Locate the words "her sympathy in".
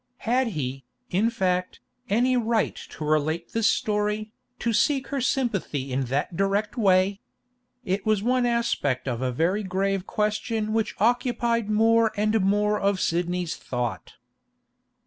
5.09-6.05